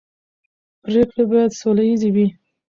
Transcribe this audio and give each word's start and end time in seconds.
پرېکړې 0.83 1.23
باید 1.31 1.57
سوله 1.59 1.83
ییزې 1.87 2.09
وي 2.15 2.27